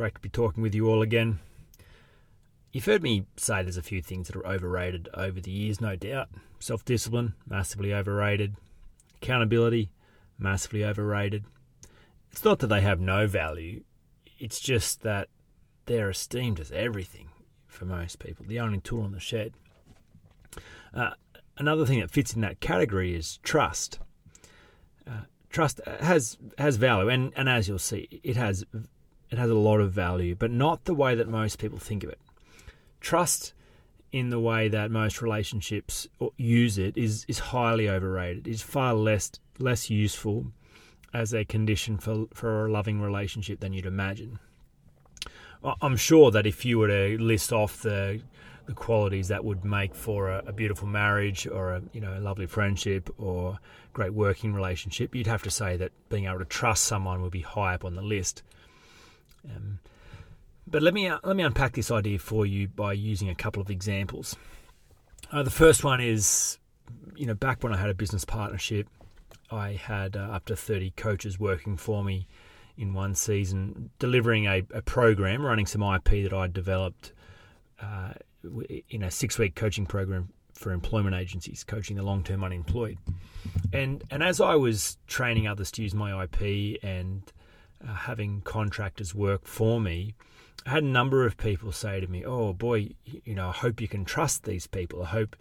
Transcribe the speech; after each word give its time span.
Great 0.00 0.14
to 0.14 0.20
be 0.22 0.30
talking 0.30 0.62
with 0.62 0.74
you 0.74 0.88
all 0.88 1.02
again. 1.02 1.40
You've 2.72 2.86
heard 2.86 3.02
me 3.02 3.26
say 3.36 3.62
there's 3.62 3.76
a 3.76 3.82
few 3.82 4.00
things 4.00 4.28
that 4.28 4.36
are 4.36 4.46
overrated 4.46 5.10
over 5.12 5.42
the 5.42 5.50
years, 5.50 5.78
no 5.78 5.94
doubt. 5.94 6.30
Self 6.58 6.86
discipline, 6.86 7.34
massively 7.46 7.92
overrated. 7.92 8.56
Accountability, 9.20 9.90
massively 10.38 10.86
overrated. 10.86 11.44
It's 12.32 12.42
not 12.42 12.60
that 12.60 12.68
they 12.68 12.80
have 12.80 12.98
no 12.98 13.26
value, 13.26 13.82
it's 14.38 14.58
just 14.58 15.02
that 15.02 15.28
they're 15.84 16.08
esteemed 16.08 16.60
as 16.60 16.72
everything 16.72 17.28
for 17.66 17.84
most 17.84 18.20
people, 18.20 18.46
the 18.48 18.58
only 18.58 18.80
tool 18.80 19.04
in 19.04 19.12
the 19.12 19.20
shed. 19.20 19.52
Uh, 20.94 21.10
another 21.58 21.84
thing 21.84 22.00
that 22.00 22.10
fits 22.10 22.32
in 22.32 22.40
that 22.40 22.60
category 22.60 23.14
is 23.14 23.38
trust. 23.42 23.98
Uh, 25.06 25.24
trust 25.50 25.78
has 26.00 26.38
has 26.56 26.76
value, 26.76 27.10
and, 27.10 27.34
and 27.36 27.50
as 27.50 27.68
you'll 27.68 27.78
see, 27.78 28.08
it 28.22 28.36
has 28.36 28.64
it 29.30 29.38
has 29.38 29.50
a 29.50 29.54
lot 29.54 29.80
of 29.80 29.92
value, 29.92 30.34
but 30.34 30.50
not 30.50 30.84
the 30.84 30.94
way 30.94 31.14
that 31.14 31.28
most 31.28 31.58
people 31.58 31.78
think 31.78 32.02
of 32.02 32.10
it. 32.10 32.18
Trust, 33.00 33.54
in 34.12 34.30
the 34.30 34.40
way 34.40 34.68
that 34.68 34.90
most 34.90 35.22
relationships 35.22 36.08
use 36.36 36.78
it, 36.78 36.96
is 36.96 37.24
is 37.28 37.38
highly 37.38 37.88
overrated. 37.88 38.48
Is 38.48 38.62
far 38.62 38.94
less 38.94 39.30
less 39.58 39.88
useful 39.90 40.46
as 41.12 41.32
a 41.32 41.44
condition 41.44 41.98
for 41.98 42.26
for 42.34 42.66
a 42.66 42.70
loving 42.70 43.00
relationship 43.00 43.60
than 43.60 43.72
you'd 43.72 43.86
imagine. 43.86 44.38
I'm 45.82 45.96
sure 45.96 46.30
that 46.30 46.46
if 46.46 46.64
you 46.64 46.78
were 46.78 46.88
to 46.88 47.18
list 47.22 47.52
off 47.52 47.82
the 47.82 48.22
the 48.66 48.72
qualities 48.74 49.28
that 49.28 49.44
would 49.44 49.64
make 49.64 49.94
for 49.94 50.28
a, 50.28 50.44
a, 50.46 50.52
beautiful 50.52 50.86
marriage 50.86 51.46
or 51.46 51.72
a 51.72 51.82
you 51.92 52.00
know 52.00 52.16
a 52.16 52.20
lovely 52.20 52.46
friendship 52.46 53.10
or 53.18 53.58
great 53.92 54.14
working 54.14 54.54
relationship, 54.54 55.14
you'd 55.14 55.26
have 55.26 55.42
to 55.42 55.50
say 55.50 55.76
that 55.76 55.92
being 56.08 56.26
able 56.26 56.38
to 56.38 56.44
trust 56.44 56.84
someone 56.84 57.20
would 57.20 57.32
be 57.32 57.40
high 57.40 57.74
up 57.74 57.84
on 57.84 57.94
the 57.94 58.02
list. 58.02 58.42
Um, 59.48 59.78
but 60.66 60.82
let 60.82 60.94
me 60.94 61.08
uh, 61.08 61.18
let 61.24 61.36
me 61.36 61.42
unpack 61.42 61.74
this 61.74 61.90
idea 61.90 62.18
for 62.18 62.46
you 62.46 62.68
by 62.68 62.92
using 62.92 63.28
a 63.28 63.34
couple 63.34 63.60
of 63.60 63.70
examples. 63.70 64.36
Uh, 65.32 65.42
the 65.42 65.50
first 65.50 65.84
one 65.84 66.00
is, 66.00 66.58
you 67.16 67.26
know, 67.26 67.34
back 67.34 67.62
when 67.62 67.72
I 67.72 67.76
had 67.76 67.90
a 67.90 67.94
business 67.94 68.24
partnership, 68.24 68.88
I 69.50 69.72
had 69.72 70.16
uh, 70.16 70.20
up 70.20 70.44
to 70.46 70.56
thirty 70.56 70.90
coaches 70.90 71.38
working 71.38 71.76
for 71.76 72.04
me 72.04 72.26
in 72.76 72.94
one 72.94 73.14
season, 73.14 73.90
delivering 73.98 74.46
a, 74.46 74.62
a 74.72 74.80
program, 74.82 75.44
running 75.44 75.66
some 75.66 75.82
IP 75.82 76.22
that 76.22 76.32
I 76.32 76.46
developed 76.46 77.12
uh, 77.80 78.12
in 78.88 79.02
a 79.02 79.10
six 79.10 79.38
week 79.38 79.54
coaching 79.54 79.86
program 79.86 80.30
for 80.54 80.72
employment 80.72 81.16
agencies, 81.16 81.64
coaching 81.64 81.96
the 81.96 82.02
long 82.02 82.22
term 82.22 82.44
unemployed. 82.44 82.98
And 83.72 84.04
and 84.10 84.22
as 84.22 84.40
I 84.40 84.54
was 84.54 84.98
training 85.06 85.46
others 85.46 85.70
to 85.72 85.82
use 85.82 85.94
my 85.94 86.24
IP 86.24 86.78
and 86.82 87.22
uh, 87.86 87.94
having 87.94 88.40
contractors 88.42 89.14
work 89.14 89.46
for 89.46 89.80
me, 89.80 90.14
I 90.66 90.70
had 90.70 90.82
a 90.82 90.86
number 90.86 91.24
of 91.24 91.36
people 91.36 91.72
say 91.72 92.00
to 92.00 92.06
me, 92.06 92.24
"Oh 92.24 92.52
boy, 92.52 92.90
you 93.04 93.34
know, 93.34 93.48
I 93.48 93.52
hope 93.52 93.80
you 93.80 93.88
can 93.88 94.04
trust 94.04 94.44
these 94.44 94.66
people. 94.66 95.02
I 95.02 95.06
hope." 95.06 95.36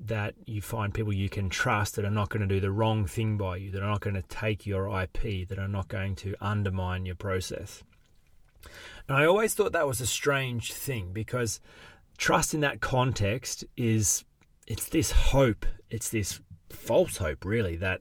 that 0.00 0.34
you 0.46 0.62
find 0.62 0.94
people 0.94 1.12
you 1.12 1.28
can 1.28 1.48
trust 1.48 1.96
that 1.96 2.04
are 2.04 2.10
not 2.10 2.28
going 2.28 2.40
to 2.40 2.46
do 2.46 2.60
the 2.60 2.70
wrong 2.70 3.04
thing 3.04 3.36
by 3.36 3.56
you, 3.56 3.70
that 3.72 3.82
are 3.82 3.90
not 3.90 4.00
going 4.00 4.14
to 4.14 4.22
take 4.22 4.64
your 4.64 4.88
IP, 5.02 5.48
that 5.48 5.58
are 5.58 5.68
not 5.68 5.88
going 5.88 6.14
to 6.14 6.36
undermine 6.40 7.04
your 7.04 7.16
process. 7.16 7.82
And 9.08 9.16
I 9.16 9.24
always 9.24 9.54
thought 9.54 9.72
that 9.72 9.88
was 9.88 10.00
a 10.00 10.06
strange 10.06 10.72
thing 10.72 11.12
because 11.12 11.60
trust 12.16 12.54
in 12.54 12.60
that 12.60 12.80
context 12.80 13.64
is 13.76 14.24
it's 14.66 14.88
this 14.88 15.10
hope, 15.10 15.66
it's 15.90 16.10
this 16.10 16.40
false 16.70 17.16
hope, 17.16 17.44
really, 17.44 17.76
that 17.76 18.00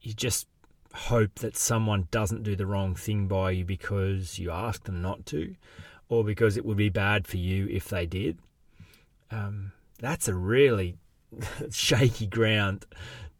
you 0.00 0.14
just 0.14 0.46
hope 0.94 1.36
that 1.36 1.56
someone 1.56 2.08
doesn't 2.10 2.44
do 2.44 2.54
the 2.56 2.66
wrong 2.66 2.94
thing 2.94 3.26
by 3.26 3.50
you 3.50 3.64
because 3.64 4.38
you 4.38 4.50
ask 4.50 4.84
them 4.84 5.02
not 5.02 5.26
to, 5.26 5.54
or 6.08 6.24
because 6.24 6.56
it 6.56 6.64
would 6.64 6.76
be 6.76 6.88
bad 6.88 7.26
for 7.26 7.36
you 7.36 7.66
if 7.68 7.88
they 7.88 8.06
did. 8.06 8.38
Um, 9.30 9.72
that's 9.98 10.28
a 10.28 10.34
really 10.34 10.96
shaky 11.70 12.26
ground 12.26 12.86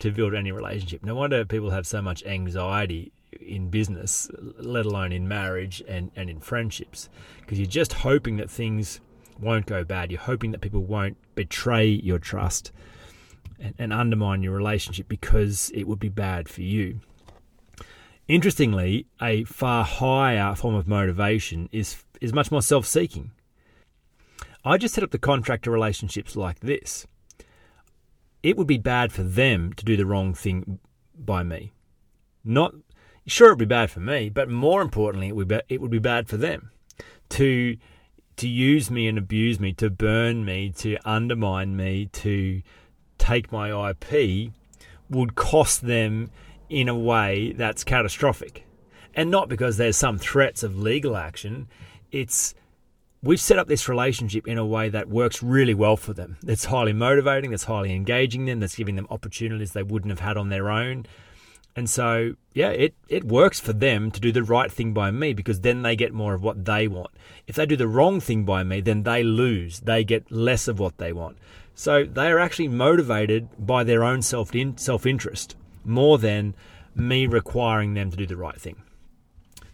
to 0.01 0.11
build 0.11 0.35
any 0.35 0.51
relationship. 0.51 1.05
No 1.05 1.15
wonder 1.15 1.45
people 1.45 1.71
have 1.71 1.87
so 1.87 2.03
much 2.03 2.25
anxiety 2.25 3.13
in 3.41 3.71
business, 3.71 4.29
let 4.59 4.87
alone 4.87 5.13
in 5.13 5.29
marriage 5.29 5.83
and, 5.89 6.11
and 6.17 6.29
in 6.29 6.41
friendships, 6.41 7.09
because 7.41 7.59
you're 7.59 7.67
just 7.67 7.93
hoping 7.93 8.37
that 8.37 8.51
things 8.51 9.01
won't 9.41 9.67
go 9.67 9.85
bad. 9.85 10.11
You're 10.11 10.21
hoping 10.21 10.51
that 10.53 10.61
people 10.61 10.83
won't 10.83 11.17
betray 11.35 11.87
your 11.87 12.19
trust 12.19 12.73
and, 13.59 13.75
and 13.79 13.93
undermine 13.93 14.43
your 14.43 14.57
relationship 14.57 15.09
because 15.09 15.71
it 15.75 15.85
would 15.85 16.01
be 16.01 16.09
bad 16.09 16.49
for 16.49 16.63
you. 16.63 17.01
Interestingly, 18.27 19.07
a 19.21 19.45
far 19.45 19.85
higher 19.85 20.55
form 20.55 20.75
of 20.75 20.89
motivation 20.89 21.69
is 21.73 22.03
is 22.21 22.33
much 22.33 22.51
more 22.51 22.63
self-seeking. 22.63 23.33
I 24.65 24.79
just 24.79 24.95
set 24.95 25.05
up 25.05 25.11
the 25.11 25.19
contractor 25.19 25.71
relationships 25.71 26.37
like 26.37 26.61
this. 26.61 27.07
It 28.43 28.57
would 28.57 28.67
be 28.67 28.79
bad 28.79 29.13
for 29.13 29.23
them 29.23 29.75
to 29.75 29.85
do 29.85 29.97
the 29.97 30.07
wrong 30.07 30.33
thing 30.33 30.79
by 31.15 31.43
me. 31.43 31.73
Not 32.43 32.75
sure 33.27 33.49
it 33.49 33.53
would 33.53 33.59
be 33.59 33.65
bad 33.67 33.91
for 33.91 34.01
me, 34.01 34.31
but 34.31 34.49
more 34.49 34.81
importantly, 34.81 35.29
it 35.29 35.37
would 35.37 35.49
be, 35.49 35.61
it 35.69 35.81
would 35.83 35.91
be 35.91 35.99
bad 35.99 36.29
for 36.29 36.39
them 36.39 36.71
to 37.31 37.77
to 38.37 38.49
use 38.49 38.91
me 38.91 39.07
and 39.07 39.17
abuse 39.17 39.61
me, 39.61 39.73
to 39.75 39.91
burn 39.91 40.45
me, 40.45 40.71
to 40.71 40.97
undermine 41.05 41.77
me, 41.77 42.07
to 42.07 42.63
take 43.19 43.53
my 43.53 43.91
IP 43.91 44.51
would 45.09 45.35
cost 45.35 45.83
them 45.83 46.31
in 46.69 46.89
a 46.89 46.97
way 46.97 47.53
that's 47.53 47.85
catastrophic. 47.85 48.67
And 49.15 49.31
not 49.31 49.49
because 49.49 49.77
there's 49.77 49.97
some 49.97 50.19
threats 50.19 50.63
of 50.63 50.79
legal 50.79 51.17
action. 51.17 51.69
It's 52.11 52.55
we've 53.23 53.41
set 53.41 53.59
up 53.59 53.69
this 53.69 53.89
relationship 53.89 54.47
in 54.47 54.59
a 54.59 54.67
way 54.67 54.89
that 54.89 55.09
works 55.09 55.43
really 55.43 55.75
well 55.75 55.97
for 55.97 56.13
them. 56.13 56.37
It's 56.47 56.67
highly 56.67 56.93
motivating, 56.93 57.51
that's 57.51 57.65
highly 57.65 57.95
engaging 57.95 58.45
them, 58.45 58.61
that's 58.61 58.77
giving 58.77 58.97
them 58.97 59.07
opportunities 59.11 59.73
they 59.73 59.83
wouldn't 59.83 60.11
have 60.11 60.21
had 60.21 60.37
on 60.37 60.51
their 60.51 60.71
own. 60.71 61.07
And 61.77 61.91
so, 61.91 62.35
yeah, 62.53 62.71
it, 62.71 62.95
it 63.09 63.25
works 63.25 63.59
for 63.59 63.73
them 63.73 64.13
to 64.13 64.21
do 64.21 64.31
the 64.31 64.45
right 64.45 64.71
thing 64.71 64.93
by 64.93 65.11
me 65.11 65.33
because 65.33 65.61
then 65.61 65.83
they 65.83 65.97
get 65.97 66.13
more 66.13 66.35
of 66.35 66.43
what 66.43 66.65
they 66.65 66.87
want. 66.87 67.11
If 67.49 67.57
they 67.57 67.67
do 67.67 67.77
the 67.77 67.89
wrong 67.89 68.21
thing 68.21 68.45
by 68.45 68.63
me, 68.63 68.81
then 68.81 69.03
they 69.03 69.25
lose. 69.25 69.81
They 69.81 70.05
get 70.05 70.31
less 70.31 70.69
of 70.69 70.79
what 70.79 70.99
they 70.99 71.13
want. 71.13 71.37
So 71.75 72.05
they 72.05 72.31
are 72.31 72.39
actually 72.39 72.69
motivated 72.69 73.49
by 73.59 73.83
their 73.83 74.05
own 74.05 74.23
self 74.23 74.53
self 74.77 75.07
interest 75.07 75.57
more 75.85 76.19
than 76.19 76.55
me 76.95 77.27
requiring 77.27 77.95
them 77.95 78.11
to 78.11 78.17
do 78.17 78.27
the 78.27 78.37
right 78.37 78.61
thing. 78.61 78.83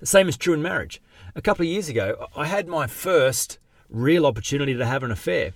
The 0.00 0.06
same 0.06 0.28
is 0.28 0.36
true 0.36 0.54
in 0.54 0.62
marriage. 0.62 1.02
A 1.34 1.42
couple 1.42 1.62
of 1.64 1.68
years 1.68 1.88
ago, 1.88 2.28
I 2.34 2.46
had 2.46 2.66
my 2.66 2.86
first 2.86 3.58
real 3.88 4.26
opportunity 4.26 4.74
to 4.74 4.86
have 4.86 5.02
an 5.02 5.10
affair. 5.10 5.52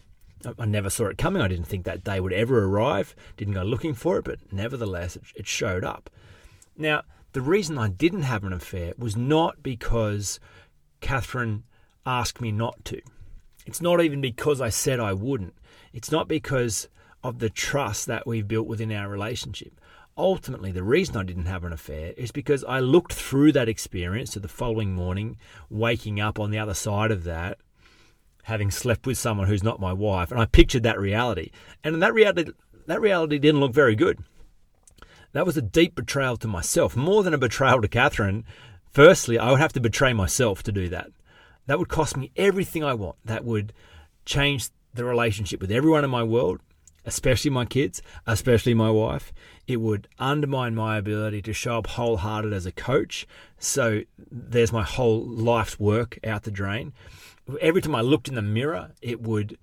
I 0.59 0.67
never 0.67 0.91
saw 0.91 1.07
it 1.07 1.17
coming. 1.17 1.41
I 1.41 1.49
didn't 1.49 1.67
think 1.67 1.85
that 1.85 2.05
day 2.05 2.21
would 2.21 2.33
ever 2.33 2.65
arrive. 2.65 3.17
Didn't 3.37 3.55
go 3.55 3.63
looking 3.63 3.95
for 3.95 4.19
it, 4.19 4.25
but 4.25 4.39
nevertheless, 4.53 5.17
it 5.35 5.47
showed 5.47 5.85
up. 5.85 6.11
Now, 6.77 7.03
the 7.33 7.41
reason 7.41 7.79
I 7.79 7.89
didn't 7.89 8.23
have 8.23 8.45
an 8.45 8.53
affair 8.53 8.93
was 8.99 9.17
not 9.17 9.63
because 9.63 10.39
Catherine 11.01 11.65
asked 12.05 12.41
me 12.41 12.53
not 12.53 12.85
to. 12.87 13.01
It's 13.67 13.81
not 13.81 14.03
even 14.03 14.21
because 14.21 14.61
I 14.61 14.69
said 14.69 15.01
I 15.01 15.15
wouldn't. 15.15 15.55
It's 15.93 16.13
not 16.13 16.29
because 16.29 16.89
of 17.23 17.39
the 17.39 17.49
trust 17.49 18.07
that 18.07 18.27
we've 18.27 18.47
built 18.47 18.67
within 18.67 18.93
our 18.93 19.09
relationship. 19.09 19.81
Ultimately, 20.17 20.71
the 20.71 20.85
reason 20.85 21.17
I 21.17 21.25
didn't 21.25 21.47
have 21.47 21.65
an 21.65 21.73
affair 21.73 22.15
is 22.17 22.31
because 22.31 22.63
I 22.65 22.79
looked 22.79 23.13
through 23.13 23.51
that 23.53 23.69
experience 23.69 24.31
to 24.33 24.41
the 24.41 24.49
following 24.49 24.93
morning, 24.93 25.37
waking 25.69 26.21
up 26.21 26.39
on 26.39 26.51
the 26.51 26.59
other 26.59 26.75
side 26.75 27.11
of 27.11 27.25
that, 27.25 27.59
having 28.45 28.71
slept 28.71 29.07
with 29.07 29.19
someone 29.19 29.49
who's 29.49 29.65
not 29.65 29.81
my 29.81 29.93
wife, 29.93 30.31
and 30.31 30.41
I 30.41 30.47
pictured 30.47 30.85
that 30.85 31.01
reality. 31.01 31.51
And 31.83 32.01
that 32.01 32.15
reality 32.15 32.53
that 32.87 33.01
reality 33.01 33.39
didn't 33.39 33.61
look 33.61 33.73
very 33.73 33.97
good. 33.97 34.21
That 35.33 35.47
was 35.47 35.57
a 35.57 35.63
deep 35.63 35.97
betrayal 35.97 36.37
to 36.37 36.47
myself, 36.47 36.95
more 36.95 37.25
than 37.25 37.35
a 37.35 37.39
betrayal 37.39 37.81
to 37.81 37.89
Catherine. 37.89 38.45
Firstly, 38.93 39.37
I 39.37 39.51
would 39.51 39.61
have 39.61 39.73
to 39.73 39.81
betray 39.81 40.13
myself 40.13 40.63
to 40.63 40.73
do 40.73 40.89
that. 40.91 41.09
That 41.67 41.79
would 41.81 41.89
cost 41.89 42.17
me 42.17 42.31
everything 42.37 42.85
I 42.85 42.95
want. 42.95 43.17
That 43.25 43.45
would 43.45 43.73
change 44.25 44.69
the 44.93 45.05
relationship 45.05 45.61
with 45.61 45.73
everyone 45.73 46.05
in 46.05 46.11
my 46.11 46.23
world. 46.23 46.61
Especially 47.07 47.51
my 47.51 47.65
kids, 47.65 48.03
especially 48.27 48.75
my 48.75 48.91
wife. 48.91 49.33
It 49.67 49.79
would 49.79 50.09
undermine 50.19 50.75
my 50.75 50.99
ability 50.99 51.43
to 51.43 51.53
show 51.53 51.79
up 51.79 51.87
wholehearted 51.87 52.53
as 52.53 52.67
a 52.67 52.73
coach. 52.73 53.27
So 53.59 54.03
there's 54.31 54.73
my 54.73 54.83
whole 54.83 55.25
life's 55.25 55.79
work 55.81 56.19
out 56.25 56.43
the 56.43 56.51
drain. 56.51 56.93
Every 57.61 57.83
time 57.83 57.95
I 57.95 58.01
looked 58.01 58.29
in 58.29 58.35
the 58.35 58.43
mirror, 58.43 58.93
it 59.01 59.23
would 59.23 59.59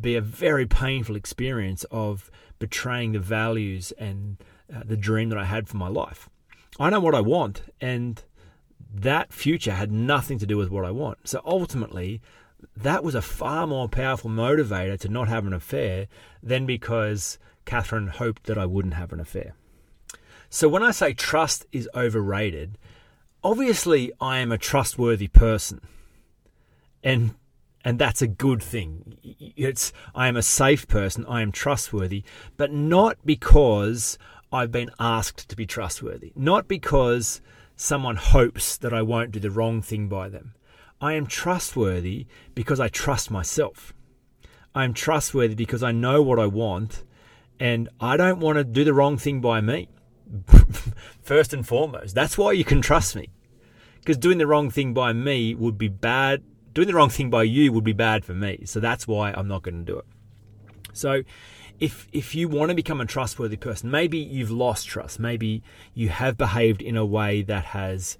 be 0.00 0.14
a 0.16 0.20
very 0.20 0.66
painful 0.66 1.16
experience 1.16 1.84
of 1.90 2.30
betraying 2.58 3.12
the 3.12 3.18
values 3.18 3.92
and 3.98 4.36
uh, 4.74 4.82
the 4.84 4.96
dream 4.96 5.30
that 5.30 5.38
I 5.38 5.44
had 5.44 5.68
for 5.68 5.76
my 5.76 5.88
life. 5.88 6.28
I 6.78 6.90
know 6.90 7.00
what 7.00 7.14
I 7.14 7.20
want, 7.20 7.62
and 7.80 8.22
that 8.92 9.32
future 9.32 9.72
had 9.72 9.90
nothing 9.90 10.38
to 10.38 10.46
do 10.46 10.56
with 10.56 10.70
what 10.70 10.84
I 10.84 10.90
want. 10.90 11.28
So 11.28 11.40
ultimately, 11.44 12.20
that 12.76 13.04
was 13.04 13.14
a 13.14 13.22
far 13.22 13.66
more 13.66 13.88
powerful 13.88 14.30
motivator 14.30 14.98
to 15.00 15.08
not 15.08 15.28
have 15.28 15.46
an 15.46 15.52
affair 15.52 16.06
than 16.42 16.66
because 16.66 17.38
Catherine 17.64 18.08
hoped 18.08 18.44
that 18.44 18.58
I 18.58 18.66
wouldn't 18.66 18.94
have 18.94 19.12
an 19.12 19.20
affair. 19.20 19.54
So 20.48 20.68
when 20.68 20.82
I 20.82 20.90
say 20.90 21.12
trust 21.12 21.66
is 21.72 21.88
overrated, 21.94 22.78
obviously 23.44 24.12
I 24.20 24.38
am 24.38 24.50
a 24.50 24.58
trustworthy 24.58 25.28
person. 25.28 25.80
And 27.02 27.34
and 27.82 27.98
that's 27.98 28.20
a 28.20 28.26
good 28.26 28.62
thing. 28.62 29.16
It's 29.56 29.92
I 30.14 30.28
am 30.28 30.36
a 30.36 30.42
safe 30.42 30.86
person, 30.86 31.24
I 31.26 31.40
am 31.40 31.52
trustworthy, 31.52 32.24
but 32.56 32.72
not 32.72 33.16
because 33.24 34.18
I've 34.52 34.72
been 34.72 34.90
asked 34.98 35.48
to 35.48 35.56
be 35.56 35.64
trustworthy, 35.64 36.32
not 36.34 36.68
because 36.68 37.40
someone 37.76 38.16
hopes 38.16 38.76
that 38.76 38.92
I 38.92 39.00
won't 39.00 39.30
do 39.32 39.40
the 39.40 39.50
wrong 39.50 39.80
thing 39.80 40.08
by 40.08 40.28
them. 40.28 40.52
I 41.00 41.14
am 41.14 41.26
trustworthy 41.26 42.26
because 42.54 42.78
I 42.78 42.88
trust 42.88 43.30
myself. 43.30 43.94
I 44.74 44.84
am 44.84 44.94
trustworthy 44.94 45.54
because 45.54 45.82
I 45.82 45.92
know 45.92 46.22
what 46.22 46.38
I 46.38 46.46
want 46.46 47.04
and 47.58 47.88
I 48.00 48.16
don't 48.16 48.40
want 48.40 48.58
to 48.58 48.64
do 48.64 48.84
the 48.84 48.94
wrong 48.94 49.16
thing 49.16 49.40
by 49.40 49.60
me. 49.60 49.88
First 51.22 51.52
and 51.52 51.66
foremost, 51.66 52.14
that's 52.14 52.38
why 52.38 52.52
you 52.52 52.64
can 52.64 52.80
trust 52.82 53.16
me. 53.16 53.30
Because 53.98 54.16
doing 54.16 54.38
the 54.38 54.46
wrong 54.46 54.70
thing 54.70 54.94
by 54.94 55.12
me 55.12 55.54
would 55.54 55.76
be 55.76 55.88
bad. 55.88 56.42
Doing 56.72 56.88
the 56.88 56.94
wrong 56.94 57.10
thing 57.10 57.30
by 57.30 57.42
you 57.42 57.72
would 57.72 57.84
be 57.84 57.92
bad 57.92 58.24
for 58.24 58.34
me. 58.34 58.62
So 58.64 58.80
that's 58.80 59.08
why 59.08 59.32
I'm 59.32 59.48
not 59.48 59.62
going 59.62 59.84
to 59.84 59.92
do 59.92 59.98
it. 59.98 60.06
So 60.92 61.22
if 61.80 62.08
if 62.12 62.34
you 62.34 62.48
want 62.48 62.68
to 62.68 62.74
become 62.74 63.00
a 63.00 63.06
trustworthy 63.06 63.56
person, 63.56 63.90
maybe 63.90 64.18
you've 64.18 64.50
lost 64.50 64.86
trust. 64.86 65.18
Maybe 65.18 65.62
you 65.94 66.10
have 66.10 66.36
behaved 66.36 66.82
in 66.82 66.96
a 66.96 67.04
way 67.04 67.42
that 67.42 67.66
has 67.66 68.18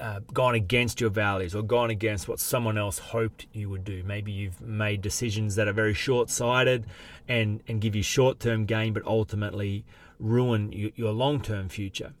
uh, 0.00 0.20
gone 0.32 0.54
against 0.54 1.00
your 1.00 1.10
values 1.10 1.54
or 1.54 1.62
gone 1.62 1.90
against 1.90 2.28
what 2.28 2.40
someone 2.40 2.78
else 2.78 2.98
hoped 2.98 3.46
you 3.52 3.68
would 3.70 3.84
do. 3.84 4.02
Maybe 4.04 4.32
you've 4.32 4.60
made 4.60 5.02
decisions 5.02 5.56
that 5.56 5.68
are 5.68 5.72
very 5.72 5.94
short-sighted 5.94 6.86
and 7.26 7.62
and 7.68 7.80
give 7.80 7.94
you 7.96 8.02
short-term 8.02 8.64
gain, 8.64 8.92
but 8.92 9.04
ultimately 9.04 9.84
ruin 10.18 10.72
you, 10.72 10.92
your 10.96 11.12
long-term 11.12 11.68
future. 11.68 12.12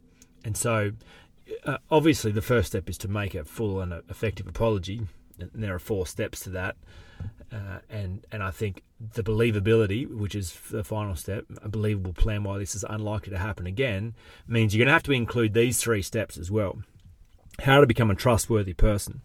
And 0.44 0.56
so, 0.56 0.92
uh, 1.64 1.78
obviously, 1.90 2.32
the 2.32 2.42
first 2.42 2.68
step 2.68 2.88
is 2.88 2.98
to 2.98 3.08
make 3.08 3.34
a 3.34 3.44
full 3.44 3.80
and 3.80 3.92
effective 4.08 4.46
apology. 4.46 5.06
And 5.38 5.50
there 5.54 5.74
are 5.74 5.78
four 5.78 6.06
steps 6.06 6.40
to 6.40 6.50
that. 6.50 6.76
Uh, 7.50 7.78
and 7.88 8.26
and 8.30 8.42
I 8.42 8.50
think 8.50 8.82
the 9.14 9.22
believability, 9.22 10.06
which 10.06 10.34
is 10.34 10.58
the 10.70 10.84
final 10.84 11.16
step, 11.16 11.44
a 11.62 11.68
believable 11.68 12.12
plan 12.12 12.44
why 12.44 12.58
this 12.58 12.74
is 12.74 12.84
unlikely 12.88 13.30
to 13.30 13.38
happen 13.38 13.66
again, 13.66 14.14
means 14.46 14.74
you're 14.74 14.84
going 14.84 14.88
to 14.88 14.92
have 14.92 15.02
to 15.04 15.12
include 15.12 15.54
these 15.54 15.80
three 15.80 16.02
steps 16.02 16.36
as 16.36 16.50
well. 16.50 16.82
How 17.60 17.80
to 17.80 17.86
become 17.86 18.10
a 18.10 18.14
trustworthy 18.14 18.74
person. 18.74 19.22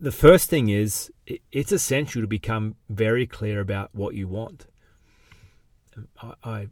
The 0.00 0.12
first 0.12 0.48
thing 0.48 0.68
is 0.68 1.10
it's 1.52 1.72
essential 1.72 2.22
to 2.22 2.28
become 2.28 2.76
very 2.88 3.26
clear 3.26 3.60
about 3.60 3.90
what 3.94 4.14
you 4.14 4.28
want. 4.28 4.66
I, 6.22 6.34
I, 6.44 6.68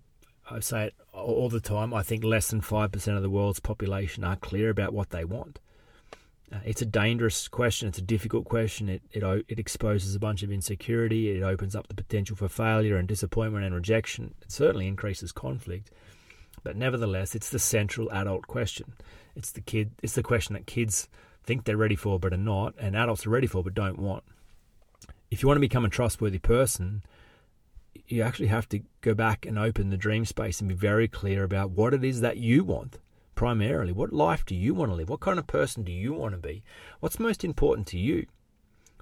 I 0.50 0.60
say 0.60 0.86
it 0.86 0.94
all 1.12 1.48
the 1.48 1.60
time. 1.60 1.92
I 1.92 2.02
think 2.02 2.22
less 2.24 2.48
than 2.48 2.60
five 2.60 2.92
percent 2.92 3.16
of 3.16 3.22
the 3.22 3.30
world's 3.30 3.60
population 3.60 4.24
are 4.24 4.36
clear 4.36 4.70
about 4.70 4.92
what 4.92 5.10
they 5.10 5.24
want. 5.24 5.58
Uh, 6.52 6.58
it's 6.64 6.82
a 6.82 6.86
dangerous 6.86 7.48
question. 7.48 7.88
It's 7.88 7.98
a 7.98 8.02
difficult 8.02 8.44
question. 8.44 8.88
It, 8.88 9.02
it 9.10 9.44
it 9.48 9.58
exposes 9.58 10.14
a 10.14 10.20
bunch 10.20 10.44
of 10.44 10.52
insecurity. 10.52 11.30
It 11.30 11.42
opens 11.42 11.74
up 11.74 11.88
the 11.88 11.94
potential 11.94 12.36
for 12.36 12.48
failure 12.48 12.96
and 12.96 13.08
disappointment 13.08 13.64
and 13.64 13.74
rejection. 13.74 14.34
It 14.42 14.52
certainly 14.52 14.86
increases 14.86 15.32
conflict, 15.32 15.90
but 16.62 16.76
nevertheless, 16.76 17.34
it's 17.34 17.50
the 17.50 17.58
central 17.58 18.10
adult 18.12 18.46
question. 18.46 18.94
It's 19.34 19.52
the 19.52 19.60
kid. 19.60 19.92
It's 20.02 20.14
the 20.14 20.22
question 20.22 20.54
that 20.54 20.66
kids 20.66 21.08
think 21.44 21.64
they're 21.64 21.76
ready 21.76 21.96
for 21.96 22.18
but 22.18 22.32
are 22.32 22.38
not, 22.38 22.74
and 22.78 22.96
adults 22.96 23.26
are 23.26 23.30
ready 23.30 23.46
for 23.46 23.62
but 23.62 23.74
don't 23.74 23.98
want. 23.98 24.24
If 25.30 25.42
you 25.42 25.48
want 25.48 25.56
to 25.56 25.60
become 25.60 25.84
a 25.84 25.90
trustworthy 25.90 26.38
person, 26.38 27.02
you 28.06 28.22
actually 28.22 28.48
have 28.48 28.68
to 28.70 28.80
go 29.00 29.14
back 29.14 29.46
and 29.46 29.58
open 29.58 29.90
the 29.90 29.96
dream 29.96 30.24
space 30.24 30.60
and 30.60 30.68
be 30.68 30.74
very 30.74 31.08
clear 31.08 31.44
about 31.44 31.70
what 31.70 31.94
it 31.94 32.04
is 32.04 32.20
that 32.20 32.36
you 32.36 32.64
want 32.64 32.98
primarily. 33.34 33.92
What 33.92 34.12
life 34.12 34.44
do 34.44 34.54
you 34.54 34.74
want 34.74 34.90
to 34.90 34.96
live? 34.96 35.08
What 35.08 35.20
kind 35.20 35.38
of 35.38 35.46
person 35.46 35.84
do 35.84 35.92
you 35.92 36.12
want 36.12 36.34
to 36.34 36.38
be? 36.38 36.62
What's 37.00 37.20
most 37.20 37.44
important 37.44 37.86
to 37.88 37.98
you? 37.98 38.26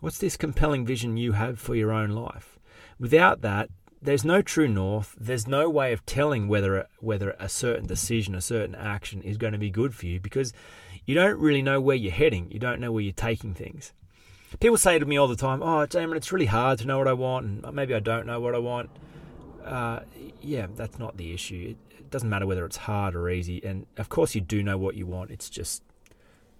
What's 0.00 0.18
this 0.18 0.36
compelling 0.36 0.84
vision 0.84 1.16
you 1.16 1.32
have 1.32 1.58
for 1.58 1.74
your 1.74 1.92
own 1.92 2.10
life? 2.10 2.58
Without 2.98 3.40
that, 3.40 3.70
there's 4.04 4.24
no 4.24 4.42
true 4.42 4.68
north. 4.68 5.16
There's 5.18 5.46
no 5.46 5.68
way 5.68 5.92
of 5.92 6.04
telling 6.04 6.46
whether 6.46 6.86
whether 7.00 7.30
a 7.40 7.48
certain 7.48 7.86
decision, 7.86 8.34
a 8.34 8.40
certain 8.40 8.74
action 8.74 9.22
is 9.22 9.38
going 9.38 9.54
to 9.54 9.58
be 9.58 9.70
good 9.70 9.94
for 9.94 10.06
you 10.06 10.20
because 10.20 10.52
you 11.06 11.14
don't 11.14 11.38
really 11.38 11.62
know 11.62 11.80
where 11.80 11.96
you're 11.96 12.12
heading. 12.12 12.50
You 12.50 12.58
don't 12.58 12.80
know 12.80 12.92
where 12.92 13.02
you're 13.02 13.12
taking 13.12 13.54
things. 13.54 13.92
People 14.60 14.76
say 14.76 14.98
to 14.98 15.06
me 15.06 15.16
all 15.16 15.26
the 15.26 15.36
time, 15.36 15.62
"Oh, 15.62 15.86
Jamin, 15.86 16.16
it's 16.16 16.32
really 16.32 16.46
hard 16.46 16.78
to 16.80 16.86
know 16.86 16.98
what 16.98 17.08
I 17.08 17.14
want, 17.14 17.46
and 17.46 17.74
maybe 17.74 17.94
I 17.94 18.00
don't 18.00 18.26
know 18.26 18.40
what 18.40 18.54
I 18.54 18.58
want." 18.58 18.90
Uh, 19.64 20.00
yeah, 20.42 20.66
that's 20.76 20.98
not 20.98 21.16
the 21.16 21.32
issue. 21.32 21.70
It, 21.70 21.96
it 21.98 22.10
doesn't 22.10 22.28
matter 22.28 22.46
whether 22.46 22.66
it's 22.66 22.76
hard 22.76 23.16
or 23.16 23.30
easy. 23.30 23.64
And 23.64 23.86
of 23.96 24.10
course, 24.10 24.34
you 24.34 24.42
do 24.42 24.62
know 24.62 24.76
what 24.76 24.96
you 24.96 25.06
want. 25.06 25.30
It's 25.30 25.48
just 25.48 25.82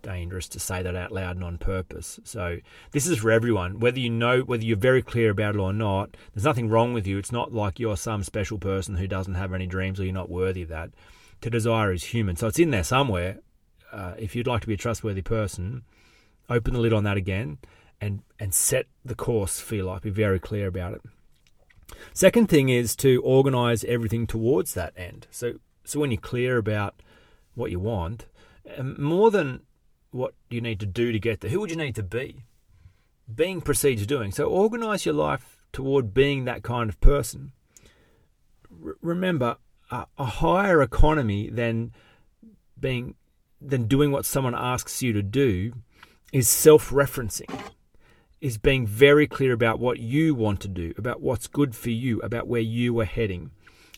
dangerous 0.05 0.49
to 0.49 0.61
say 0.61 0.83
that 0.83 0.95
out 0.95 1.11
loud 1.11 1.37
and 1.37 1.45
on 1.45 1.59
purpose. 1.59 2.21
So 2.23 2.59
this 2.93 3.07
is 3.07 3.19
for 3.19 3.33
everyone, 3.33 3.81
whether 3.81 3.99
you 3.99 4.11
know, 4.11 4.43
whether 4.43 4.65
you're 4.65 4.77
very 4.77 5.03
clear 5.03 5.31
about 5.31 5.57
it 5.57 5.59
or 5.59 5.73
not. 5.73 6.17
There's 6.33 6.45
nothing 6.45 6.69
wrong 6.69 6.95
with 6.95 7.07
you. 7.07 7.19
It's 7.19 7.33
not 7.33 7.53
like 7.53 7.81
you're 7.81 7.97
some 7.97 8.23
special 8.23 8.59
person 8.59 8.97
who 8.97 9.09
doesn't 9.09 9.35
have 9.35 9.53
any 9.53 9.67
dreams 9.67 9.99
or 9.99 10.05
you're 10.05 10.13
not 10.13 10.31
worthy 10.31 10.63
of 10.63 10.69
that. 10.69 10.91
To 11.41 11.51
desire 11.51 11.93
is 11.93 12.05
human, 12.05 12.37
so 12.37 12.47
it's 12.47 12.59
in 12.59 12.71
there 12.71 12.85
somewhere. 12.85 13.41
Uh, 13.93 14.15
if 14.17 14.35
you'd 14.35 14.47
like 14.47 14.61
to 14.63 14.67
be 14.67 14.75
a 14.75 14.79
trustworthy 14.79 15.23
person, 15.23 15.83
open 16.49 16.75
the 16.75 16.81
lid 16.81 16.93
on 16.93 17.05
that 17.05 17.17
again 17.17 17.59
and 18.01 18.23
and 18.39 18.55
set 18.55 18.87
the 19.05 19.15
course 19.15 19.61
for 19.61 19.75
your 19.75 19.85
life. 19.85 20.03
Be 20.03 20.11
very 20.11 20.39
clear 20.39 20.67
about 20.67 20.95
it. 20.95 21.03
Second 22.13 22.49
thing 22.49 22.69
is 22.69 22.97
to 22.97 23.21
organize 23.23 23.85
everything 23.85 24.27
towards 24.27 24.75
that 24.75 24.93
end. 24.97 25.27
So, 25.31 25.55
so 25.85 26.01
when 26.01 26.11
you're 26.11 26.21
clear 26.21 26.57
about 26.57 27.03
what 27.55 27.71
you 27.71 27.79
want, 27.79 28.27
um, 28.77 29.01
more 29.01 29.31
than 29.31 29.61
what 30.15 30.35
you 30.49 30.61
need 30.61 30.81
to 30.81 30.87
do 30.87 31.13
to 31.13 31.19
get 31.19 31.41
there, 31.41 31.51
who 31.51 31.61
would 31.61 31.71
you 31.71 31.77
need 31.77 31.97
to 31.97 32.03
be? 32.03 32.45
Being 33.33 33.61
precedes 33.61 34.07
doing. 34.07 34.31
So 34.31 34.45
organize 34.45 35.05
your 35.05 35.15
life 35.15 35.65
toward 35.73 36.15
being 36.15 36.45
that 36.45 36.63
kind 36.63 36.89
of 36.89 37.01
person. 37.01 37.53
R- 38.85 38.97
remember, 39.03 39.57
a, 39.91 40.07
a 40.17 40.25
higher 40.25 40.81
economy 40.83 41.51
than 41.51 41.93
being 42.79 43.15
than 43.61 43.87
doing 43.87 44.13
what 44.13 44.27
someone 44.27 44.55
asks 44.55 45.03
you 45.03 45.13
to 45.15 45.23
do 45.23 45.73
is 46.33 46.49
self-referencing 46.49 47.49
is 48.41 48.59
being 48.59 48.87
very 48.87 49.27
clear 49.27 49.53
about 49.53 49.79
what 49.79 49.99
you 49.99 50.35
want 50.35 50.61
to 50.61 50.69
do, 50.69 50.93
about 50.99 51.23
what's 51.23 51.47
good 51.47 51.75
for 51.75 51.89
you, 51.89 52.21
about 52.21 52.47
where 52.47 52.61
you 52.61 53.01
are 53.01 53.07
heading. 53.07 53.51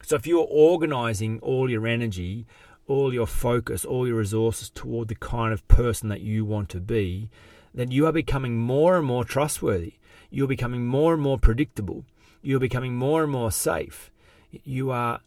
So 0.05 0.14
if 0.14 0.25
you're 0.25 0.47
organizing 0.49 1.40
all 1.40 1.69
your 1.69 1.85
energy, 1.85 2.47
all 2.87 3.12
your 3.12 3.26
focus, 3.26 3.85
all 3.85 4.07
your 4.07 4.16
resources 4.16 4.71
toward 4.71 5.09
the 5.09 5.14
kind 5.14 5.52
of 5.52 5.66
person 5.69 6.09
that 6.09 6.21
you 6.21 6.45
want 6.45 6.69
to 6.71 6.81
be, 6.81 7.28
then 7.75 7.90
you 7.90 8.07
are 8.07 8.12
becoming 8.12 8.59
more 8.59 8.97
and 8.97 9.07
more 9.07 9.25
trustworthy. 9.25 9.95
You're 10.31 10.47
becoming 10.47 10.87
more 10.87 11.12
and 11.14 11.23
more 11.23 11.38
predictable. 11.38 12.05
You're 12.43 12.61
becoming 12.61 12.95
more 12.95 13.23
and 13.23 13.33
more 13.33 13.50
safe. 13.50 14.11
You 14.50 14.90
are 14.90 15.21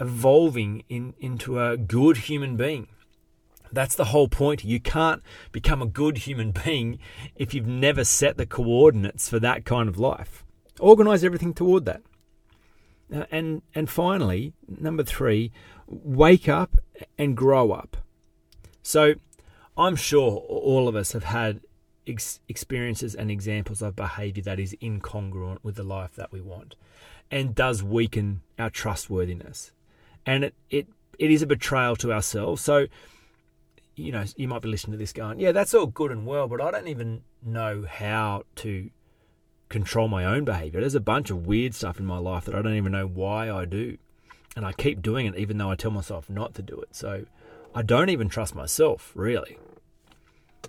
evolving 0.00 0.84
in, 0.88 1.14
into 1.20 1.60
a 1.60 1.76
good 1.76 2.16
human 2.18 2.56
being. 2.56 2.88
That's 3.72 3.94
the 3.94 4.06
whole 4.06 4.28
point. 4.28 4.64
You 4.64 4.80
can't 4.80 5.22
become 5.52 5.80
a 5.80 5.86
good 5.86 6.18
human 6.18 6.52
being 6.64 6.98
if 7.36 7.54
you've 7.54 7.66
never 7.66 8.04
set 8.04 8.36
the 8.36 8.46
coordinates 8.46 9.28
for 9.28 9.38
that 9.40 9.64
kind 9.64 9.88
of 9.88 9.98
life. 9.98 10.44
Organize 10.78 11.22
everything 11.22 11.54
toward 11.54 11.84
that. 11.84 12.02
Uh, 13.12 13.24
and 13.30 13.62
and 13.74 13.90
finally, 13.90 14.52
number 14.68 15.02
3, 15.02 15.50
wake 15.86 16.48
up 16.48 16.76
and 17.18 17.36
grow 17.36 17.72
up. 17.72 17.96
So, 18.82 19.14
I'm 19.76 19.96
sure 19.96 20.38
all 20.48 20.88
of 20.88 20.96
us 20.96 21.12
have 21.12 21.24
had 21.24 21.60
ex- 22.06 22.40
experiences 22.48 23.14
and 23.14 23.30
examples 23.30 23.82
of 23.82 23.96
behavior 23.96 24.42
that 24.44 24.60
is 24.60 24.76
incongruent 24.80 25.58
with 25.62 25.76
the 25.76 25.82
life 25.82 26.14
that 26.14 26.32
we 26.32 26.40
want 26.40 26.76
and 27.30 27.54
does 27.54 27.82
weaken 27.82 28.42
our 28.58 28.70
trustworthiness. 28.70 29.72
And 30.26 30.44
it 30.44 30.54
it, 30.70 30.88
it 31.18 31.30
is 31.30 31.42
a 31.42 31.46
betrayal 31.46 31.96
to 31.96 32.12
ourselves. 32.12 32.62
So, 32.62 32.86
you 33.94 34.12
know, 34.12 34.24
you 34.36 34.48
might 34.48 34.62
be 34.62 34.68
listening 34.68 34.92
to 34.92 34.98
this 34.98 35.12
going, 35.12 35.40
yeah, 35.40 35.52
that's 35.52 35.74
all 35.74 35.86
good 35.86 36.10
and 36.10 36.26
well, 36.26 36.48
but 36.48 36.60
I 36.60 36.70
don't 36.70 36.88
even 36.88 37.22
know 37.42 37.84
how 37.88 38.44
to 38.56 38.90
control 39.70 40.08
my 40.08 40.24
own 40.24 40.44
behavior. 40.44 40.80
There's 40.80 40.94
a 40.94 41.00
bunch 41.00 41.30
of 41.30 41.46
weird 41.46 41.74
stuff 41.74 41.98
in 41.98 42.04
my 42.04 42.18
life 42.18 42.44
that 42.44 42.54
I 42.54 42.60
don't 42.60 42.76
even 42.76 42.92
know 42.92 43.06
why 43.06 43.50
I 43.50 43.64
do. 43.64 43.96
And 44.54 44.66
I 44.66 44.72
keep 44.72 45.00
doing 45.00 45.26
it 45.26 45.36
even 45.36 45.56
though 45.56 45.70
I 45.70 45.76
tell 45.76 45.92
myself 45.92 46.28
not 46.28 46.54
to 46.54 46.62
do 46.62 46.78
it. 46.80 46.94
So 46.94 47.24
I 47.74 47.82
don't 47.82 48.10
even 48.10 48.28
trust 48.28 48.54
myself, 48.54 49.12
really. 49.14 49.56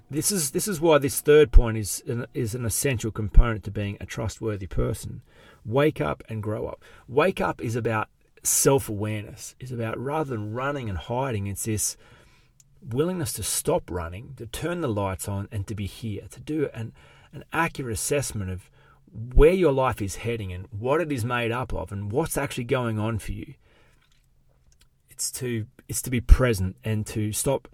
This 0.10 0.32
is 0.32 0.52
this 0.52 0.68
is 0.68 0.80
why 0.80 1.00
this 1.00 1.20
third 1.20 1.52
point 1.52 1.78
is 1.78 2.04
an, 2.08 2.28
is 2.34 2.54
an 2.54 2.66
essential 2.66 3.12
component 3.12 3.64
to 3.64 3.72
being 3.72 3.98
a 4.00 4.06
trustworthy 4.06 4.68
person. 4.68 5.22
Wake 5.66 6.00
up 6.00 6.24
and 6.30 6.44
grow 6.44 6.68
up. 6.68 6.84
Wake 7.08 7.42
up 7.42 7.62
is 7.62 7.76
about 7.76 8.08
self-awareness. 8.44 9.56
Is 9.60 9.72
about 9.72 9.98
rather 9.98 10.30
than 10.30 10.54
running 10.54 10.90
and 10.90 10.98
hiding, 10.98 11.48
it's 11.48 11.66
this 11.66 11.98
willingness 12.82 13.34
to 13.34 13.44
stop 13.44 13.90
running, 13.90 14.34
to 14.38 14.46
turn 14.46 14.82
the 14.82 14.88
lights 14.88 15.28
on, 15.28 15.48
and 15.52 15.68
to 15.68 15.76
be 15.76 15.86
here, 15.86 16.24
to 16.32 16.40
do 16.40 16.70
an, 16.74 16.94
an 17.34 17.44
accurate 17.54 17.94
assessment 17.94 18.50
of 18.50 18.70
where 19.14 19.54
your 19.54 19.72
life 19.72 20.02
is 20.02 20.18
heading 20.18 20.54
and 20.54 20.68
what 20.72 21.02
it 21.02 21.12
is 21.12 21.26
made 21.26 21.52
up 21.52 21.74
of 21.74 21.92
and 21.92 22.12
what's 22.12 22.38
actually 22.38 22.64
going 22.64 23.00
on 23.00 23.20
for 23.20 23.32
you. 23.32 23.56
It's 25.10 25.32
to 25.34 25.68
it's 25.88 26.02
to 26.04 26.10
be 26.10 26.22
present 26.22 26.78
and 26.84 27.06
to 27.08 27.32
stop 27.32 27.68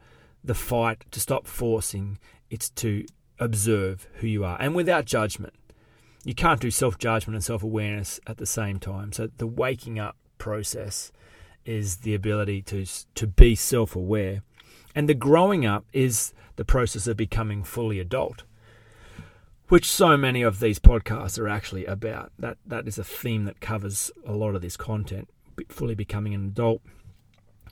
the 0.43 0.55
fight, 0.55 1.05
to 1.11 1.19
stop 1.19 1.47
forcing. 1.47 2.17
It's 2.49 2.69
to 2.71 3.05
observe 3.39 4.07
who 4.15 4.27
you 4.27 4.43
are 4.43 4.57
and 4.59 4.73
without 4.75 5.05
judgment. 5.05 5.53
You 6.23 6.33
can't 6.33 6.59
do 6.59 6.71
self 6.71 6.97
judgment 6.97 7.35
and 7.35 7.43
self 7.43 7.63
awareness 7.63 8.19
at 8.25 8.37
the 8.37 8.45
same 8.45 8.79
time. 8.79 9.11
So 9.13 9.29
the 9.37 9.47
waking 9.47 9.99
up 9.99 10.17
process 10.37 11.11
is 11.65 11.97
the 11.97 12.13
ability 12.15 12.61
to 12.63 12.85
to 13.15 13.27
be 13.27 13.55
self 13.55 13.95
aware 13.95 14.41
and 14.97 15.07
the 15.07 15.13
growing 15.13 15.63
up 15.63 15.85
is 15.93 16.33
the 16.55 16.65
process 16.65 17.05
of 17.05 17.15
becoming 17.15 17.63
fully 17.63 17.99
adult, 17.99 18.45
which 19.69 19.89
so 19.89 20.15
many 20.15 20.41
of 20.41 20.59
these 20.59 20.79
podcasts 20.79 21.37
are 21.39 21.47
actually 21.47 21.85
about. 21.85 22.31
That 22.39 22.57
that 22.65 22.87
is 22.87 22.97
a 22.97 23.03
theme 23.03 23.45
that 23.45 23.61
covers 23.61 24.11
a 24.25 24.33
lot 24.33 24.55
of 24.55 24.61
this 24.61 24.77
content. 24.77 25.29
Fully 25.69 25.95
becoming 25.95 26.33
an 26.33 26.45
adult. 26.45 26.81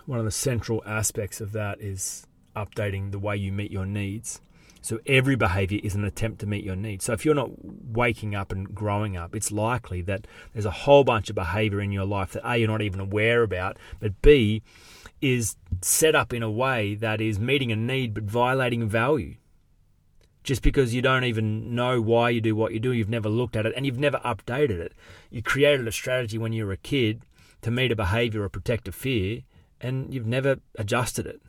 One 0.06 0.20
of 0.20 0.25
the 0.25 0.32
central 0.32 0.84
aspects 0.86 1.42
of 1.42 1.52
that 1.54 1.82
is 1.82 2.28
updating 2.56 3.12
the 3.12 3.20
way 3.20 3.36
you 3.38 3.52
meet 3.52 3.72
your 3.72 3.86
needs. 3.86 4.42
So 4.82 5.00
every 5.08 5.36
behavior 5.36 5.80
is 5.84 5.96
an 5.96 6.06
attempt 6.06 6.42
to 6.42 6.46
meet 6.46 6.64
your 6.64 6.75
needs. 6.75 7.06
So 7.06 7.14
if 7.14 7.25
you're 7.25 7.34
not 7.34 7.50
waking 7.64 8.36
up 8.36 8.52
and 8.52 8.74
growing 8.74 9.18
up, 9.18 9.36
it's 9.36 9.52
likely 9.52 10.02
that 10.04 10.28
there's 10.54 10.66
a 10.66 10.72
whole 10.72 11.04
bunch 11.04 11.28
of 11.30 11.36
behavior 11.36 11.82
in 11.82 11.92
your 11.92 12.06
life 12.06 12.34
that 12.34 12.48
A, 12.48 12.58
you're 12.58 12.68
not 12.68 12.84
even 12.84 13.00
aware 13.00 13.42
about, 13.42 13.78
but 14.00 14.22
B, 14.22 14.62
is 15.22 15.56
set 15.82 16.14
up 16.14 16.34
in 16.34 16.44
a 16.44 16.52
way 16.52 16.94
that 16.94 17.20
is 17.20 17.40
meeting 17.40 17.72
a 17.72 17.75
need 17.75 18.14
but 18.14 18.25
violating 18.25 18.88
value. 18.88 19.38
Just 20.46 20.62
because 20.62 20.94
you 20.94 21.02
don't 21.02 21.24
even 21.24 21.74
know 21.74 22.00
why 22.00 22.30
you 22.30 22.40
do 22.40 22.56
what 22.56 22.72
you 22.72 22.80
do, 22.80 22.92
you've 22.92 23.10
never 23.10 23.30
looked 23.30 23.56
at 23.56 23.66
it 23.66 23.74
and 23.75 23.84
you've 23.84 23.98
never 23.98 24.20
updated 24.20 24.80
it. 24.80 24.94
You 25.32 25.42
created 25.42 25.88
a 25.88 25.92
strategy 25.92 26.38
when 26.38 26.54
you 26.54 26.68
were 26.68 26.72
a 26.72 26.78
kid 26.78 27.24
to 27.64 27.72
meet 27.72 27.92
a 27.92 27.96
behavior 27.96 28.44
or 28.44 28.50
protect 28.50 28.88
a 28.88 28.92
fear, 28.92 29.42
and 29.82 30.14
you've 30.14 30.28
never 30.28 30.60
adjusted 30.78 31.25
it. 31.25 31.42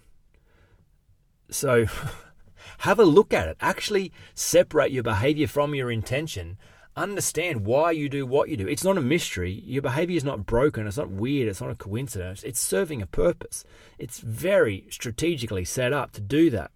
So 1.50 1.84
have 2.78 2.98
a 2.98 3.04
look 3.04 3.34
at 3.34 3.48
it. 3.48 3.58
Actually, 3.60 4.12
separate 4.34 4.92
your 4.92 5.02
behavior 5.02 5.46
from 5.46 5.74
your 5.74 5.90
intention 5.90 6.56
understand 6.96 7.66
why 7.66 7.90
you 7.90 8.08
do 8.08 8.24
what 8.24 8.48
you 8.48 8.56
do. 8.56 8.66
It's 8.66 8.82
not 8.82 8.96
a 8.96 9.02
mystery. 9.02 9.62
Your 9.66 9.82
behavior 9.82 10.16
is 10.16 10.24
not 10.24 10.46
broken. 10.46 10.86
It's 10.86 10.96
not 10.96 11.10
weird. 11.10 11.48
It's 11.48 11.60
not 11.60 11.70
a 11.70 11.74
coincidence. 11.74 12.42
It's 12.42 12.58
serving 12.58 13.02
a 13.02 13.06
purpose. 13.06 13.64
It's 13.98 14.20
very 14.20 14.86
strategically 14.88 15.66
set 15.66 15.92
up 15.92 16.12
to 16.12 16.22
do 16.22 16.48
that 16.48 16.70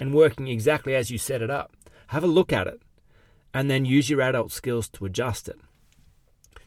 and 0.00 0.14
working 0.14 0.48
exactly 0.48 0.94
as 0.94 1.10
you 1.10 1.18
set 1.18 1.42
it 1.42 1.50
up. 1.50 1.76
Have 2.08 2.24
a 2.24 2.28
look 2.28 2.52
at 2.52 2.66
it 2.66 2.80
and 3.54 3.70
then 3.70 3.84
use 3.84 4.10
your 4.10 4.20
adult 4.20 4.50
skills 4.52 4.88
to 4.88 5.04
adjust 5.04 5.48
it. 5.48 5.58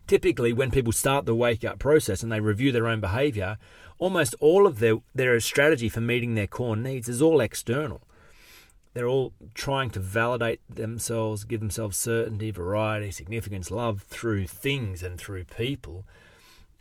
Typically, 0.06 0.52
when 0.52 0.70
people 0.70 0.92
start 0.92 1.26
the 1.26 1.36
wake 1.36 1.64
up 1.64 1.80
process 1.80 2.24
and 2.24 2.32
they 2.32 2.42
review 2.42 2.72
their 2.72 2.88
own 2.88 3.00
behavior, 3.00 3.58
almost 3.98 4.36
all 4.40 4.68
of 4.68 4.80
their, 4.80 4.98
their 5.16 5.40
strategy 5.40 5.88
for 5.88 6.02
meeting 6.02 6.36
their 6.36 6.48
core 6.48 6.76
needs 6.76 7.08
is 7.08 7.22
all 7.22 7.40
external. 7.40 8.02
They're 8.94 9.08
all 9.08 9.34
trying 9.56 9.90
to 9.92 10.00
validate 10.00 10.62
themselves, 10.70 11.46
give 11.46 11.62
themselves 11.62 11.98
certainty, 11.98 12.52
variety, 12.52 13.12
significance, 13.12 13.72
love 13.72 14.04
through 14.04 14.48
things 14.48 15.02
and 15.02 15.18
through 15.18 15.46
people. 15.46 16.06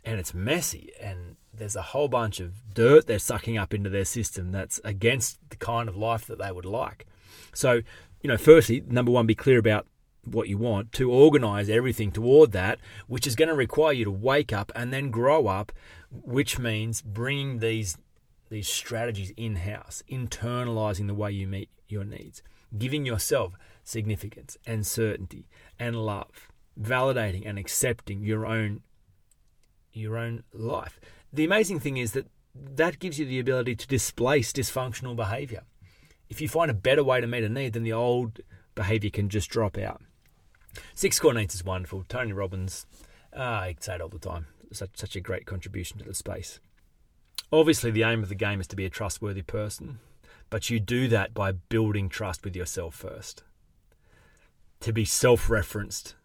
And 0.05 0.19
it's 0.19 0.33
messy, 0.33 0.91
and 1.01 1.37
there's 1.53 1.75
a 1.75 1.81
whole 1.81 2.07
bunch 2.07 2.39
of 2.39 2.73
dirt 2.73 3.07
they're 3.07 3.19
sucking 3.19 3.57
up 3.57 3.73
into 3.73 3.89
their 3.89 4.05
system 4.05 4.51
that's 4.51 4.81
against 4.83 5.39
the 5.49 5.55
kind 5.55 5.87
of 5.87 5.95
life 5.95 6.25
that 6.25 6.39
they 6.39 6.51
would 6.51 6.65
like. 6.65 7.05
So, 7.53 7.81
you 8.21 8.27
know, 8.27 8.37
firstly, 8.37 8.83
number 8.87 9.11
one, 9.11 9.25
be 9.25 9.35
clear 9.35 9.59
about 9.59 9.87
what 10.25 10.47
you 10.47 10.57
want, 10.57 10.91
to 10.93 11.11
organize 11.11 11.69
everything 11.69 12.11
toward 12.11 12.51
that, 12.53 12.79
which 13.07 13.27
is 13.27 13.35
going 13.35 13.49
to 13.49 13.55
require 13.55 13.93
you 13.93 14.05
to 14.05 14.11
wake 14.11 14.53
up 14.53 14.71
and 14.75 14.93
then 14.93 15.11
grow 15.11 15.47
up, 15.47 15.71
which 16.11 16.57
means 16.57 17.01
bringing 17.01 17.59
these 17.59 17.97
these 18.49 18.67
strategies 18.67 19.31
in 19.35 19.55
house, 19.55 20.03
internalizing 20.07 21.07
the 21.07 21.13
way 21.15 21.31
you 21.31 21.47
meet 21.47 21.69
your 21.87 22.03
needs, 22.03 22.43
giving 22.77 23.03
yourself 23.03 23.53
significance 23.83 24.57
and 24.67 24.85
certainty 24.85 25.47
and 25.79 25.95
love, 25.95 26.49
validating 26.79 27.47
and 27.47 27.57
accepting 27.57 28.23
your 28.23 28.45
own 28.45 28.81
your 29.93 30.17
own 30.17 30.43
life. 30.53 30.99
The 31.31 31.45
amazing 31.45 31.79
thing 31.79 31.97
is 31.97 32.11
that 32.13 32.27
that 32.55 32.99
gives 32.99 33.19
you 33.19 33.25
the 33.25 33.39
ability 33.39 33.75
to 33.75 33.87
displace 33.87 34.51
dysfunctional 34.51 35.15
behavior. 35.15 35.63
If 36.29 36.41
you 36.41 36.47
find 36.47 36.69
a 36.69 36.75
better 36.75 37.03
way 37.03 37.21
to 37.21 37.27
meet 37.27 37.43
a 37.43 37.49
need, 37.49 37.73
then 37.73 37.83
the 37.83 37.93
old 37.93 38.39
behavior 38.75 39.09
can 39.09 39.29
just 39.29 39.49
drop 39.49 39.77
out. 39.77 40.01
Six 40.95 41.19
core 41.19 41.33
needs 41.33 41.55
is 41.55 41.63
wonderful. 41.63 42.05
Tony 42.07 42.33
Robbins, 42.33 42.85
uh, 43.35 43.41
I 43.41 43.75
say 43.79 43.95
it 43.95 44.01
all 44.01 44.09
the 44.09 44.19
time. 44.19 44.47
Such 44.71 44.91
such 44.95 45.15
a 45.15 45.21
great 45.21 45.45
contribution 45.45 45.99
to 45.99 46.05
the 46.05 46.15
space. 46.15 46.59
Obviously, 47.51 47.91
the 47.91 48.03
aim 48.03 48.23
of 48.23 48.29
the 48.29 48.35
game 48.35 48.59
is 48.59 48.67
to 48.67 48.75
be 48.75 48.85
a 48.85 48.89
trustworthy 48.89 49.43
person. 49.43 49.99
But 50.49 50.69
you 50.69 50.79
do 50.79 51.07
that 51.07 51.33
by 51.33 51.51
building 51.51 52.09
trust 52.09 52.43
with 52.43 52.55
yourself 52.55 52.95
first. 52.95 53.43
To 54.81 54.91
be 54.91 55.05
self 55.05 55.49
referenced, 55.49 56.15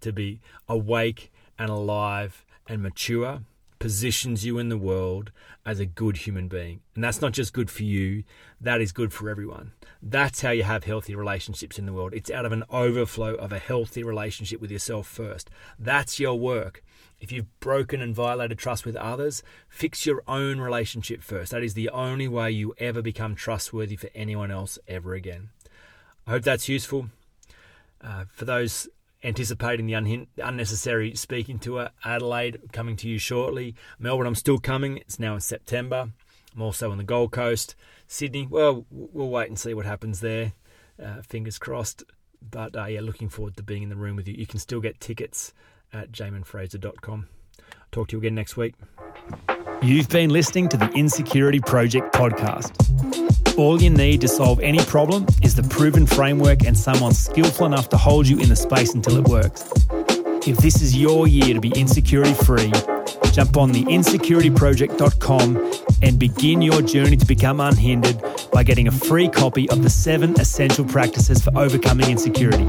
to 0.00 0.12
be 0.12 0.40
awake 0.68 1.30
and 1.58 1.68
alive 1.68 2.44
and 2.68 2.82
mature 2.82 3.40
positions 3.82 4.46
you 4.46 4.58
in 4.58 4.68
the 4.68 4.78
world 4.78 5.32
as 5.66 5.80
a 5.80 5.86
good 5.86 6.18
human 6.18 6.46
being. 6.46 6.78
And 6.94 7.02
that's 7.02 7.20
not 7.20 7.32
just 7.32 7.52
good 7.52 7.68
for 7.68 7.82
you, 7.82 8.22
that 8.60 8.80
is 8.80 8.92
good 8.92 9.12
for 9.12 9.28
everyone. 9.28 9.72
That's 10.00 10.40
how 10.40 10.50
you 10.50 10.62
have 10.62 10.84
healthy 10.84 11.16
relationships 11.16 11.80
in 11.80 11.86
the 11.86 11.92
world. 11.92 12.14
It's 12.14 12.30
out 12.30 12.46
of 12.46 12.52
an 12.52 12.62
overflow 12.70 13.34
of 13.34 13.50
a 13.50 13.58
healthy 13.58 14.04
relationship 14.04 14.60
with 14.60 14.70
yourself 14.70 15.08
first. 15.08 15.50
That's 15.80 16.20
your 16.20 16.38
work. 16.38 16.84
If 17.20 17.32
you've 17.32 17.58
broken 17.58 18.00
and 18.00 18.14
violated 18.14 18.58
trust 18.58 18.86
with 18.86 18.94
others, 18.94 19.42
fix 19.68 20.06
your 20.06 20.22
own 20.28 20.60
relationship 20.60 21.20
first. 21.20 21.50
That 21.50 21.64
is 21.64 21.74
the 21.74 21.88
only 21.90 22.28
way 22.28 22.52
you 22.52 22.74
ever 22.78 23.02
become 23.02 23.34
trustworthy 23.34 23.96
for 23.96 24.10
anyone 24.14 24.52
else 24.52 24.78
ever 24.86 25.14
again. 25.14 25.50
I 26.24 26.30
hope 26.30 26.44
that's 26.44 26.68
useful. 26.68 27.08
Uh, 28.00 28.26
for 28.30 28.44
those 28.44 28.88
anticipating 29.24 29.86
the 29.86 29.94
un- 29.94 30.26
unnecessary 30.42 31.14
speaking 31.14 31.58
tour, 31.58 31.90
Adelaide 32.04 32.60
coming 32.72 32.96
to 32.96 33.08
you 33.08 33.18
shortly. 33.18 33.74
Melbourne, 33.98 34.26
I'm 34.26 34.34
still 34.34 34.58
coming. 34.58 34.98
It's 34.98 35.18
now 35.18 35.34
in 35.34 35.40
September. 35.40 36.10
I'm 36.54 36.62
also 36.62 36.90
on 36.90 36.98
the 36.98 37.04
Gold 37.04 37.32
Coast. 37.32 37.74
Sydney, 38.06 38.46
well, 38.48 38.84
we'll 38.90 39.30
wait 39.30 39.48
and 39.48 39.58
see 39.58 39.74
what 39.74 39.86
happens 39.86 40.20
there. 40.20 40.52
Uh, 41.02 41.22
fingers 41.22 41.58
crossed. 41.58 42.04
But 42.50 42.76
uh, 42.76 42.86
yeah, 42.86 43.00
looking 43.00 43.28
forward 43.28 43.56
to 43.56 43.62
being 43.62 43.82
in 43.82 43.88
the 43.88 43.96
room 43.96 44.16
with 44.16 44.28
you. 44.28 44.34
You 44.34 44.46
can 44.46 44.58
still 44.58 44.80
get 44.80 45.00
tickets 45.00 45.54
at 45.92 46.12
jaminfraser.com. 46.12 47.28
Talk 47.90 48.08
to 48.08 48.16
you 48.16 48.18
again 48.18 48.34
next 48.34 48.56
week. 48.56 48.74
You've 49.82 50.08
been 50.08 50.30
listening 50.30 50.68
to 50.70 50.76
the 50.76 50.90
Insecurity 50.92 51.60
Project 51.60 52.14
podcast. 52.14 53.11
All 53.56 53.80
you 53.80 53.90
need 53.90 54.20
to 54.22 54.28
solve 54.28 54.60
any 54.60 54.78
problem 54.84 55.26
is 55.42 55.54
the 55.54 55.62
proven 55.62 56.06
framework 56.06 56.64
and 56.64 56.76
someone 56.76 57.12
skillful 57.12 57.66
enough 57.66 57.88
to 57.90 57.96
hold 57.96 58.26
you 58.26 58.38
in 58.38 58.48
the 58.48 58.56
space 58.56 58.94
until 58.94 59.16
it 59.16 59.28
works. 59.28 59.70
If 60.46 60.56
this 60.58 60.82
is 60.82 60.96
your 60.96 61.28
year 61.28 61.54
to 61.54 61.60
be 61.60 61.72
insecurity 61.76 62.34
free, 62.34 62.72
jump 63.32 63.56
on 63.56 63.72
the 63.72 63.84
insecurityproject.com 63.84 65.72
and 66.02 66.18
begin 66.18 66.62
your 66.62 66.82
journey 66.82 67.16
to 67.16 67.26
become 67.26 67.60
unhindered 67.60 68.20
by 68.52 68.62
getting 68.62 68.88
a 68.88 68.92
free 68.92 69.28
copy 69.28 69.68
of 69.70 69.82
the 69.82 69.90
seven 69.90 70.38
essential 70.40 70.84
practices 70.84 71.42
for 71.42 71.56
overcoming 71.56 72.10
insecurity. 72.10 72.66